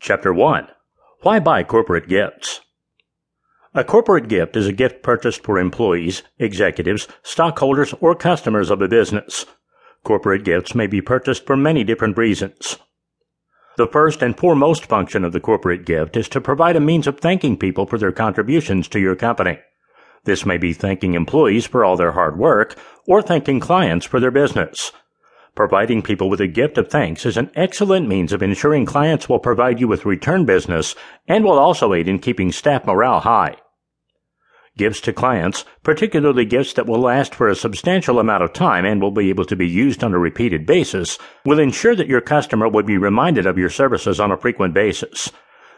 Chapter 0.00 0.32
1 0.32 0.68
Why 1.22 1.40
Buy 1.40 1.64
Corporate 1.64 2.08
Gifts? 2.08 2.60
A 3.74 3.82
corporate 3.82 4.28
gift 4.28 4.56
is 4.56 4.68
a 4.68 4.72
gift 4.72 5.02
purchased 5.02 5.42
for 5.42 5.58
employees, 5.58 6.22
executives, 6.38 7.08
stockholders, 7.24 7.92
or 8.00 8.14
customers 8.14 8.70
of 8.70 8.80
a 8.80 8.86
business. 8.86 9.44
Corporate 10.04 10.44
gifts 10.44 10.72
may 10.72 10.86
be 10.86 11.00
purchased 11.00 11.44
for 11.44 11.56
many 11.56 11.82
different 11.82 12.16
reasons. 12.16 12.76
The 13.76 13.88
first 13.88 14.22
and 14.22 14.38
foremost 14.38 14.86
function 14.86 15.24
of 15.24 15.32
the 15.32 15.40
corporate 15.40 15.84
gift 15.84 16.16
is 16.16 16.28
to 16.28 16.40
provide 16.40 16.76
a 16.76 16.80
means 16.80 17.08
of 17.08 17.18
thanking 17.18 17.56
people 17.56 17.84
for 17.84 17.98
their 17.98 18.12
contributions 18.12 18.86
to 18.88 19.00
your 19.00 19.16
company. 19.16 19.58
This 20.24 20.46
may 20.46 20.58
be 20.58 20.72
thanking 20.72 21.14
employees 21.14 21.66
for 21.66 21.84
all 21.84 21.96
their 21.96 22.12
hard 22.12 22.38
work 22.38 22.78
or 23.08 23.20
thanking 23.20 23.58
clients 23.58 24.06
for 24.06 24.20
their 24.20 24.30
business. 24.30 24.92
Providing 25.58 26.02
people 26.02 26.30
with 26.30 26.40
a 26.40 26.46
gift 26.46 26.78
of 26.78 26.88
thanks 26.88 27.26
is 27.26 27.36
an 27.36 27.50
excellent 27.56 28.06
means 28.06 28.32
of 28.32 28.44
ensuring 28.44 28.86
clients 28.86 29.28
will 29.28 29.40
provide 29.40 29.80
you 29.80 29.88
with 29.88 30.06
return 30.06 30.44
business 30.44 30.94
and 31.26 31.42
will 31.42 31.58
also 31.58 31.94
aid 31.94 32.06
in 32.06 32.20
keeping 32.20 32.52
staff 32.52 32.86
morale 32.86 33.18
high. 33.18 33.56
Gifts 34.76 35.00
to 35.00 35.12
clients, 35.12 35.64
particularly 35.82 36.44
gifts 36.44 36.74
that 36.74 36.86
will 36.86 37.00
last 37.00 37.34
for 37.34 37.48
a 37.48 37.56
substantial 37.56 38.20
amount 38.20 38.44
of 38.44 38.52
time 38.52 38.84
and 38.84 39.02
will 39.02 39.10
be 39.10 39.30
able 39.30 39.44
to 39.46 39.56
be 39.56 39.66
used 39.66 40.04
on 40.04 40.14
a 40.14 40.18
repeated 40.20 40.64
basis, 40.64 41.18
will 41.44 41.58
ensure 41.58 41.96
that 41.96 42.06
your 42.06 42.20
customer 42.20 42.68
will 42.68 42.84
be 42.84 42.96
reminded 42.96 43.44
of 43.44 43.58
your 43.58 43.68
services 43.68 44.20
on 44.20 44.30
a 44.30 44.36
frequent 44.36 44.74
basis. 44.74 45.32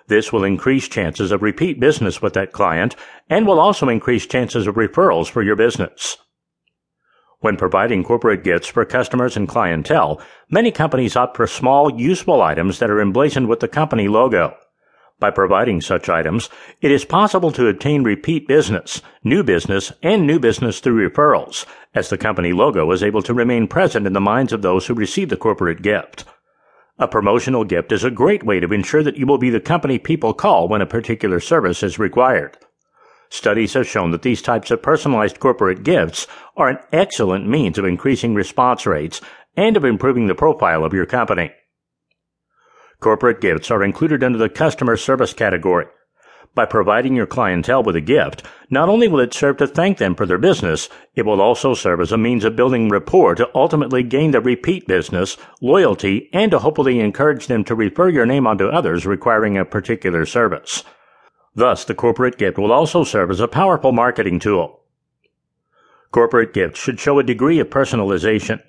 This 0.09 0.31
will 0.31 0.45
increase 0.45 0.89
chances 0.89 1.33
of 1.33 1.41
repeat 1.41 1.81
business 1.81 2.21
with 2.21 2.35
that 2.35 2.53
client 2.53 2.97
and 3.31 3.47
will 3.47 3.59
also 3.59 3.89
increase 3.89 4.27
chances 4.27 4.67
of 4.67 4.75
referrals 4.75 5.31
for 5.31 5.43
your 5.43 5.57
business. 5.57 6.19
When 7.41 7.57
providing 7.57 8.05
corporate 8.05 8.45
gifts 8.45 8.69
for 8.69 8.85
customers 8.85 9.35
and 9.35 9.49
clientele, 9.49 10.21
many 10.51 10.71
companies 10.71 11.17
opt 11.17 11.39
for 11.39 11.47
small, 11.47 11.99
useful 11.99 12.43
items 12.43 12.79
that 12.79 12.91
are 12.91 13.01
emblazoned 13.01 13.49
with 13.49 13.61
the 13.61 13.69
company 13.69 14.09
logo. 14.09 14.55
By 15.19 15.31
providing 15.31 15.81
such 15.81 16.11
items, 16.11 16.51
it 16.83 16.91
is 16.91 17.07
possible 17.07 17.51
to 17.53 17.69
obtain 17.69 18.03
repeat 18.03 18.47
business, 18.47 19.01
new 19.25 19.43
business, 19.43 19.91
and 20.03 20.27
new 20.27 20.39
business 20.39 20.81
through 20.81 21.09
referrals, 21.09 21.65
as 21.95 22.11
the 22.11 22.19
company 22.19 22.53
logo 22.53 22.91
is 22.91 23.03
able 23.03 23.23
to 23.23 23.33
remain 23.33 23.67
present 23.67 24.07
in 24.07 24.13
the 24.13 24.21
minds 24.21 24.53
of 24.53 24.61
those 24.61 24.87
who 24.87 24.95
receive 24.95 25.31
the 25.31 25.37
corporate 25.37 25.81
gift. 25.81 26.27
A 26.99 27.09
promotional 27.09 27.65
gift 27.65 27.91
is 27.91 28.05
a 28.05 28.11
great 28.11 28.45
way 28.45 28.61
to 28.61 28.73
ensure 28.75 29.03
that 29.03 29.17
you 29.17 29.27
will 29.27 29.39
be 29.39 29.49
the 29.49 29.61
company 29.61 29.99
people 29.99 30.35
call 30.35 30.69
when 30.69 30.83
a 30.83 30.87
particular 30.87 31.41
service 31.41 31.83
is 31.83 31.99
required. 31.99 32.59
Studies 33.31 33.75
have 33.75 33.87
shown 33.87 34.11
that 34.11 34.23
these 34.23 34.43
types 34.43 34.73
of 34.73 34.83
personalized 34.83 35.39
corporate 35.39 35.85
gifts 35.85 36.27
are 36.57 36.69
an 36.69 36.79
excellent 36.93 37.49
means 37.49 37.79
of 37.79 37.85
increasing 37.85 38.35
response 38.35 38.85
rates 38.87 39.21
and 39.57 39.77
of 39.77 39.85
improving 39.85 40.27
the 40.27 40.35
profile 40.35 40.85
of 40.85 40.93
your 40.93 41.07
company. 41.07 41.53
Corporate 42.99 43.41
gifts 43.41 43.71
are 43.71 43.85
included 43.85 44.25
under 44.25 44.37
the 44.37 44.49
customer 44.49 44.97
service 44.97 45.33
category. 45.33 45.87
By 46.57 46.67
providing 46.67 47.15
your 47.15 47.29
clientele 47.29 47.85
with 47.85 47.95
a 47.95 48.01
gift, 48.01 48.43
not 48.69 48.89
only 48.89 49.07
will 49.07 49.21
it 49.21 49.33
serve 49.33 49.59
to 49.59 49.69
thank 49.69 49.99
them 49.99 50.17
for 50.17 50.27
their 50.27 50.37
business, 50.37 50.89
it 51.15 51.25
will 51.25 51.41
also 51.41 51.75
serve 51.75 52.01
as 52.01 52.11
a 52.11 52.19
means 52.19 52.45
of 52.45 52.57
building 52.57 52.89
rapport 52.89 53.37
to 53.37 53.49
ultimately 53.55 54.03
gain 54.03 54.33
the 54.33 54.41
repeat 54.41 54.89
business, 54.89 55.37
loyalty, 55.61 56.29
and 56.33 56.51
to 56.51 56.59
hopefully 56.59 56.99
encourage 56.99 57.47
them 57.47 57.63
to 57.65 57.77
refer 57.77 58.09
your 58.09 58.27
name 58.27 58.49
onto 58.49 58.67
others 58.67 59.07
requiring 59.07 59.57
a 59.57 59.65
particular 59.65 60.27
service. 60.27 60.83
Thus, 61.55 61.85
the 61.85 61.95
corporate 61.95 62.39
gift 62.39 62.59
will 62.59 62.73
also 62.73 63.05
serve 63.05 63.31
as 63.31 63.41
a 63.41 63.49
powerful 63.49 63.93
marketing 63.93 64.39
tool. 64.39 64.81
Corporate 66.13 66.53
gifts 66.53 66.81
should 66.81 67.01
show 67.01 67.19
a 67.19 67.25
degree 67.25 67.59
of 67.61 67.71
personalization. 67.71 68.61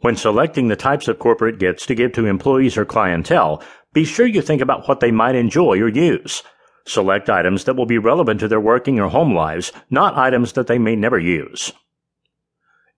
When 0.00 0.16
selecting 0.16 0.68
the 0.68 0.76
types 0.76 1.08
of 1.08 1.18
corporate 1.18 1.58
gifts 1.58 1.86
to 1.86 1.94
give 1.94 2.12
to 2.12 2.26
employees 2.26 2.76
or 2.76 2.84
clientele, 2.84 3.62
be 3.92 4.04
sure 4.04 4.26
you 4.26 4.42
think 4.42 4.62
about 4.62 4.88
what 4.88 5.00
they 5.00 5.10
might 5.10 5.34
enjoy 5.34 5.80
or 5.80 5.88
use. 5.88 6.42
Select 6.86 7.28
items 7.28 7.64
that 7.64 7.74
will 7.74 7.86
be 7.86 7.98
relevant 7.98 8.40
to 8.40 8.48
their 8.48 8.60
working 8.60 9.00
or 9.00 9.08
home 9.08 9.34
lives, 9.34 9.72
not 9.90 10.16
items 10.16 10.52
that 10.52 10.68
they 10.68 10.78
may 10.78 10.94
never 10.96 11.18
use. 11.18 11.72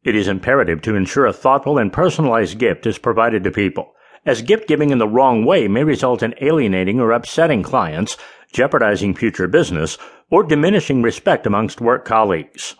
It 0.04 0.14
is 0.14 0.28
imperative 0.28 0.80
to 0.82 0.94
ensure 0.94 1.26
a 1.26 1.32
thoughtful 1.32 1.78
and 1.78 1.92
personalized 1.92 2.58
gift 2.58 2.86
is 2.86 2.98
provided 2.98 3.44
to 3.44 3.50
people, 3.50 3.94
as 4.24 4.42
gift 4.42 4.68
giving 4.68 4.90
in 4.90 4.98
the 4.98 5.08
wrong 5.08 5.44
way 5.44 5.68
may 5.68 5.84
result 5.84 6.22
in 6.22 6.34
alienating 6.40 7.00
or 7.00 7.12
upsetting 7.12 7.62
clients 7.62 8.16
jeopardizing 8.52 9.14
future 9.14 9.48
business, 9.48 9.98
or 10.30 10.42
diminishing 10.42 11.02
respect 11.02 11.46
amongst 11.46 11.80
work 11.80 12.04
colleagues. 12.04 12.76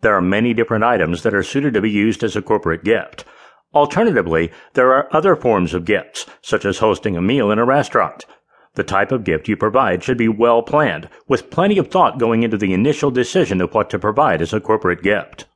There 0.00 0.14
are 0.14 0.20
many 0.20 0.52
different 0.52 0.84
items 0.84 1.22
that 1.22 1.34
are 1.34 1.42
suited 1.42 1.74
to 1.74 1.80
be 1.80 1.90
used 1.90 2.24
as 2.24 2.34
a 2.34 2.42
corporate 2.42 2.84
gift. 2.84 3.24
Alternatively, 3.74 4.50
there 4.74 4.92
are 4.92 5.08
other 5.14 5.36
forms 5.36 5.72
of 5.74 5.84
gifts, 5.84 6.26
such 6.42 6.64
as 6.64 6.78
hosting 6.78 7.16
a 7.16 7.22
meal 7.22 7.50
in 7.50 7.58
a 7.58 7.64
restaurant. 7.64 8.24
The 8.74 8.84
type 8.84 9.12
of 9.12 9.24
gift 9.24 9.48
you 9.48 9.56
provide 9.56 10.02
should 10.02 10.18
be 10.18 10.28
well 10.28 10.62
planned, 10.62 11.08
with 11.28 11.50
plenty 11.50 11.78
of 11.78 11.88
thought 11.88 12.18
going 12.18 12.42
into 12.42 12.56
the 12.56 12.74
initial 12.74 13.10
decision 13.10 13.60
of 13.60 13.74
what 13.74 13.90
to 13.90 13.98
provide 13.98 14.42
as 14.42 14.52
a 14.52 14.60
corporate 14.60 15.02
gift. 15.02 15.46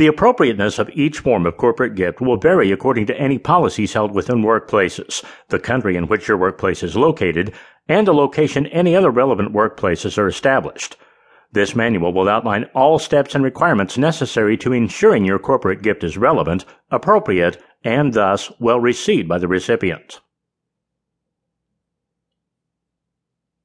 The 0.00 0.06
appropriateness 0.06 0.78
of 0.78 0.88
each 0.94 1.18
form 1.18 1.44
of 1.44 1.58
corporate 1.58 1.94
gift 1.94 2.22
will 2.22 2.38
vary 2.38 2.72
according 2.72 3.04
to 3.08 3.20
any 3.20 3.36
policies 3.36 3.92
held 3.92 4.12
within 4.12 4.42
workplaces, 4.42 5.22
the 5.48 5.58
country 5.58 5.94
in 5.94 6.06
which 6.06 6.26
your 6.26 6.38
workplace 6.38 6.82
is 6.82 6.96
located, 6.96 7.52
and 7.86 8.06
the 8.06 8.14
location 8.14 8.64
any 8.68 8.96
other 8.96 9.10
relevant 9.10 9.52
workplaces 9.52 10.16
are 10.16 10.26
established. 10.26 10.96
This 11.52 11.76
manual 11.76 12.14
will 12.14 12.30
outline 12.30 12.64
all 12.74 12.98
steps 12.98 13.34
and 13.34 13.44
requirements 13.44 13.98
necessary 13.98 14.56
to 14.56 14.72
ensuring 14.72 15.26
your 15.26 15.38
corporate 15.38 15.82
gift 15.82 16.02
is 16.02 16.16
relevant, 16.16 16.64
appropriate, 16.90 17.62
and 17.84 18.14
thus 18.14 18.50
well 18.58 18.80
received 18.80 19.28
by 19.28 19.36
the 19.36 19.48
recipient. 19.48 20.20